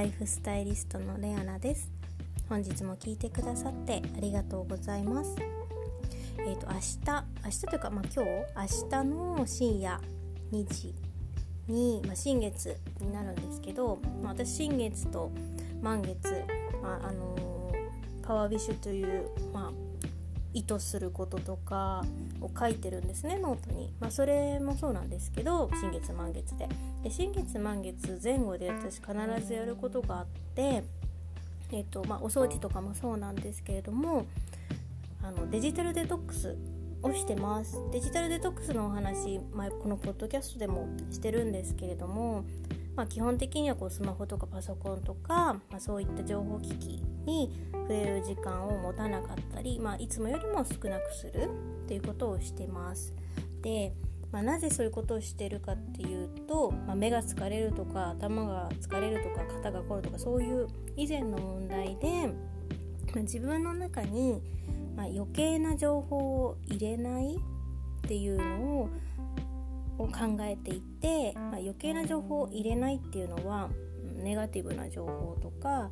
[0.00, 1.92] ライフスタイリストのレアナです。
[2.48, 5.36] 本日も聞いてくださってありがとうございます。
[6.38, 10.00] えっ、ー、と明日明日というかまあ今日明日の深夜
[10.52, 10.94] 2時
[11.68, 15.30] に、まあ、新月になるんですけど、まあ、私新月と
[15.82, 16.16] 満月、
[16.82, 19.72] まああのー、パワーウィッシュという、まあ、
[20.52, 22.04] 意図することとか
[22.40, 26.68] を書いてるんですねノートに、まあ、それもそうなんですけど新月満月で。
[27.02, 30.82] で新月満月前後で私必ずやることがあって、
[31.72, 34.26] えーとまあ、お掃除とかもそうなんですけれども
[35.22, 36.56] あのデジタルデトックス
[37.02, 37.78] をしてます。
[37.92, 42.44] デジタルデトックスのお話前このポッドキャストでもしてるんですけれども
[42.96, 51.48] まあ、基本的にはこうスマホとかパソコンとか、まあ、そういった情報機器に触れる時間を持たなかったり、まあ、いつもよりも少なくする
[51.84, 53.14] っていうことをしてます。
[53.62, 53.94] で、
[54.32, 62.32] まあ、なぜそういうことをしてるかっていうと、まあ、目が疲れるとか頭が疲れるとか肩が凝るとかそういう以前の問題で、ま
[63.16, 64.40] あ、自分の中に、
[64.96, 67.38] まあ、余計な情報を入れないっ
[68.02, 68.88] ていうのを
[70.02, 73.70] を考えていて、まあ、余計な情報を入れないっていうのは
[74.22, 75.90] ネガティブな情報とか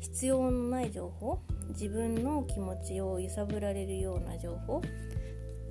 [0.00, 4.82] 必要のない情報自分の気持ちを揺さぶられるような情報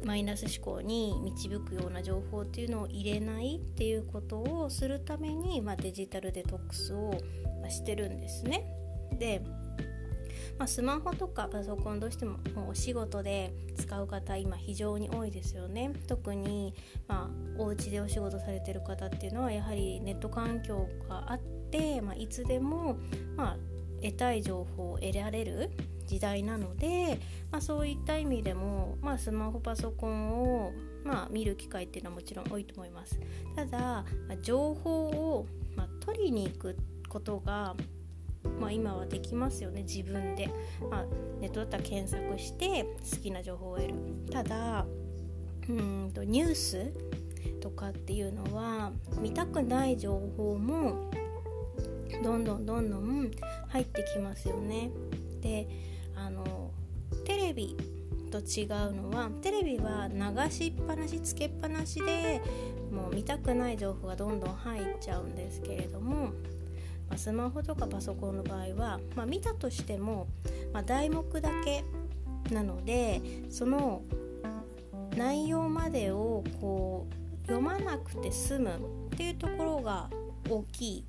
[0.03, 7.11] マイナス思考に導くような情報っていうのを入れないっていうことをするために、まあ、デジタルデトックスを
[7.69, 8.65] してるんですね。
[9.17, 9.41] で
[10.57, 15.91] まあ、スマホとかパソコンどうしてもお仕事で使う方今非常に多いですよね。
[16.07, 16.73] 特に、
[17.07, 21.39] まあ、お家でお仕事されてる方っていうのはやはりネット環境があっ
[21.71, 22.97] て、まあ、いつでも、
[23.35, 23.57] まあ、
[24.01, 25.71] 得たい情報を得られる
[26.05, 27.19] 時代なので、
[27.51, 30.71] まあ、そういった意味でも、まあ、スマホパソコンを、
[31.03, 33.19] まあ、見る機会っていうのはもちろん多いと思います。
[33.55, 36.77] ただ、まあ、情報を、ま、取りに行く
[37.09, 37.75] ことが
[38.59, 40.49] まあ、今はできますよね自分で、
[40.89, 41.05] まあ、
[41.39, 43.95] ネットだったら検索して好きな情報を得る。
[44.31, 44.85] ただ
[45.67, 46.91] うんとニュース
[47.59, 51.09] とかっていうのは見たくない情報も
[52.23, 53.31] どんどんどんどん
[53.69, 54.91] 入ってきますよね。
[55.41, 55.67] で
[56.15, 56.71] あの
[57.25, 57.75] テレビ
[58.31, 62.41] と違うのはテレビは流しっぱなしつけっぱなしで
[62.91, 66.31] もう見たくない情報がどんどん入っちゃうんですけれども
[67.09, 70.27] まあ、スマホとかパソコンの場合は、まあ、見たとしても、
[70.73, 71.83] まあ、題目だけ
[72.53, 74.03] なのでその
[75.15, 78.71] 内容までをこう読まなくて済む
[79.13, 80.09] っていうところが
[80.49, 81.05] 大きい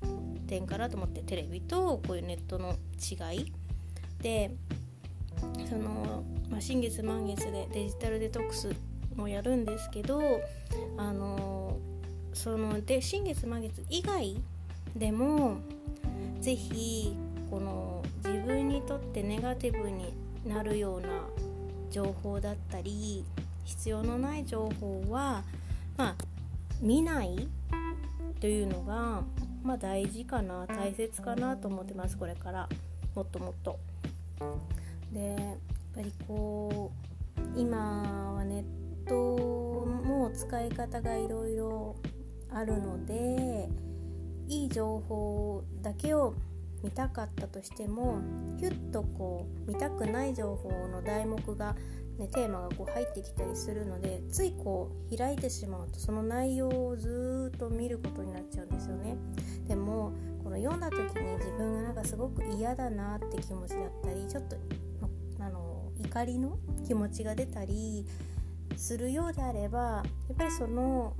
[0.47, 3.53] 点かなと思ってテレビとこういうネットの違い。
[4.21, 4.51] で
[5.69, 8.75] その、まあ、新月満月でデジタルデトックス
[9.15, 10.21] もやるんですけど
[10.97, 11.77] あの
[12.33, 14.41] そので新月満月以外
[14.95, 15.57] でも
[16.41, 17.15] 是非
[17.49, 20.13] この自分にとってネガティブに
[20.45, 21.07] なるような
[21.89, 23.23] 情報だったり
[23.65, 25.43] 必要のない情報は、
[25.97, 26.15] まあ、
[26.81, 27.47] 見ない
[28.39, 29.23] というのが、
[29.63, 32.69] まあ、大事かな大切かなと思ってますこれから
[33.15, 33.79] もっともっと。
[35.11, 35.37] でやっ
[35.95, 36.91] ぱりこ
[37.55, 38.63] う今はネ
[39.05, 41.95] ットも使い方がいろいろ
[42.51, 43.67] あるので
[44.47, 46.33] いい情報だけを
[46.83, 48.19] 見たかったとしても
[48.57, 51.75] ヒュッとこう見たくない情報の題目が、
[52.17, 59.17] ね、テーマがこう入ってきたりするのでついこう開いてしまうとその内容をずっと見ることになっちゃうんですよね。
[59.67, 60.13] でも
[60.43, 64.55] この読んだ時に自分がなんかすごく嫌だなって気持ちだったりちょっと
[65.39, 68.05] あの怒りの気持ちが出たり
[68.77, 70.03] するようであればや
[70.33, 71.13] っぱりその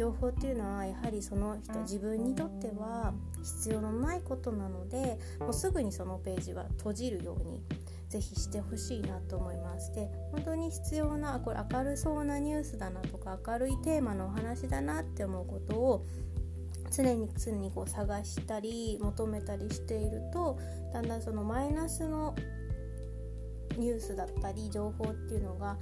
[0.00, 3.12] 情報っていうのはやはりその人自分にとっては
[3.42, 7.60] 必要のないことなのでもうすぐにそのページは閉じるように
[8.08, 16.06] ぜひしてほしいなと思いますで本当に必要なこれ明るそうなニュースだなとか明るいテーマのお話だなって思うことを
[16.90, 20.58] 常に常にこう探したり求めたりしていると
[20.94, 22.34] だんだんそのマイナスの
[23.76, 25.76] ニュースだったり情報っていうのが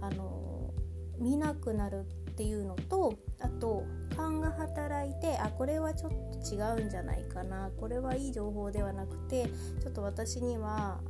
[0.00, 0.72] あの
[1.18, 3.84] 見なくなるっていうのとあと
[4.16, 9.46] 勘が働いてあこれはちょっと違うんじゃないかなこれはいい情報ではなくて
[9.80, 11.00] ちょっと私には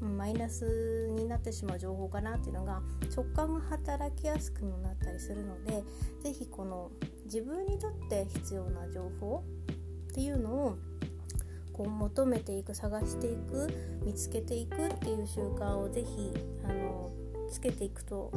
[0.00, 2.82] マイナスになってしまう情報かなっていうのが
[3.14, 5.84] 直感が働きやすくなったりするので
[6.22, 6.90] 是非この
[7.26, 9.44] 自分にとって必要な情報
[10.10, 10.76] っていうのを
[11.72, 13.68] こう求めていく探していく
[14.04, 16.32] 見つけていくっていう習慣を是非
[16.64, 17.10] あの
[17.50, 18.30] つけていくと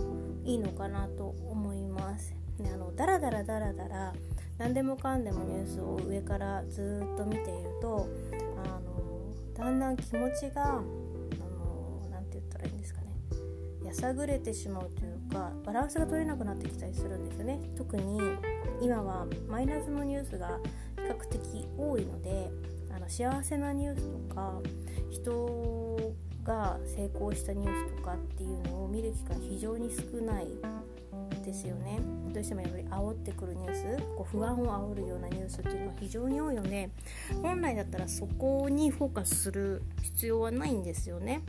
[0.44, 2.34] いいのかなと思います。
[2.60, 4.14] ね、あのダラダラダラダラ
[4.58, 8.08] 何でもかんでもニュースを上からずっと見ていると
[8.64, 10.82] あのだんだん気持ちが
[12.12, 13.08] 何て言ったらいいんですかね
[13.84, 18.20] やさぐれてしまうというかバランスが取れなくなってきたりするんですよね特に
[18.82, 20.60] 今はマイナスのニュースが
[20.98, 22.52] 比較的多いので
[22.96, 24.62] あの幸せなニュースとか
[25.10, 25.91] 人
[26.44, 30.48] が成功したニュースとかっていうのを見る機会非常に少ない
[31.44, 32.00] ですよね。
[32.34, 36.90] どうしてもやっぱり煽ってくるニュースこう不安を煽るようなニュースっていうのは非常に多いので
[37.42, 41.42] 本来だったらそこにフォーカスする必要はないんですよね。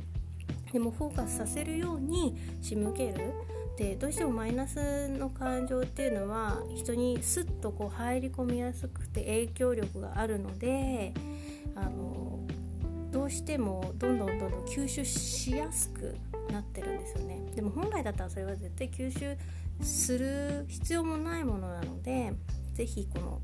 [0.73, 3.33] でもフォーカスさせるように仕向ける。
[3.77, 11.15] でどうしてもマイナスの感情っていうのは人にスッとこう入り込みやすくて影響力があるので
[11.75, 12.39] あの
[13.23, 16.17] どうしてもどんどんどんどん吸収しやすく
[16.51, 17.41] なってるんですよね。
[17.55, 19.37] でも本来だったらそれは絶対吸収
[19.81, 22.33] する必要もないものなので
[22.75, 23.41] 是非この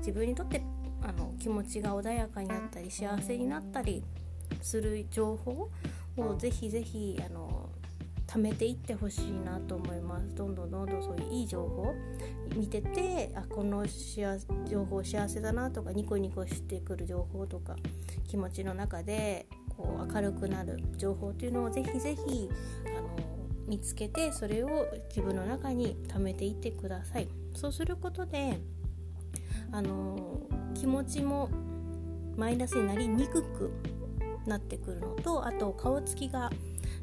[0.00, 0.60] 自分にとって
[1.00, 4.04] あの気持ちが穏やかになったり幸せになったり
[4.60, 5.70] する情報
[6.18, 7.70] をぜひぜひあの
[8.26, 10.34] 貯めていってほしいなと思います。
[10.34, 11.94] どんどんどんどんそういういい情報
[12.56, 13.84] 見ててあこの
[14.66, 17.76] 情報幸せだなとかニコニコしてくる情報とか
[18.26, 22.48] 気持ちの中でこう明るくなる情報っていうのをぜひぜひ
[22.96, 23.08] あの
[23.66, 27.28] 見つけてそれを自分の中に貯めていってください。
[27.54, 28.58] そうすることで
[29.72, 30.40] あの
[30.74, 31.48] 気持ちも
[32.36, 33.72] マイナスになりにくく
[34.46, 36.50] なってくるのとあと顔つきが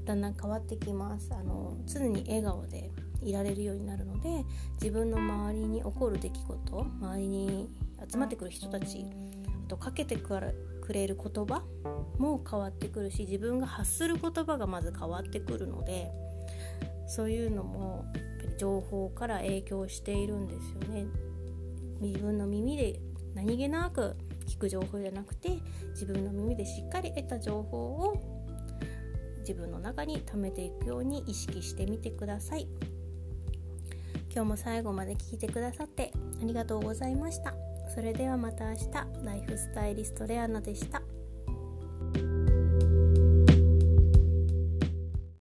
[0.05, 2.91] だんだん変わってきますあの常に笑顔で
[3.23, 4.45] いられるようになるので
[4.81, 7.69] 自分の周りに起こる出来事周りに
[8.11, 9.05] 集まってくる人たち
[9.65, 10.39] あとかけてく
[10.91, 11.63] れる言葉
[12.17, 16.11] も変わってくるし自分が発する言葉がまず変わってくるので
[17.07, 18.05] そういうのも
[18.57, 21.05] 情報から影響しているんですよね。
[21.99, 22.99] 自分の耳で
[23.35, 24.15] 何気なく
[24.47, 25.59] 聞く情報じゃなくて
[25.91, 28.40] 自分の耳でしっかり得た情報を
[29.41, 32.67] 自分の中に貯めていくように意識してみてください。
[34.33, 37.53] 今日も最後まで聞いてくださってありがとうございました。
[37.93, 38.85] それではまた明日。
[39.25, 41.01] ライフスタイリストレアナでした。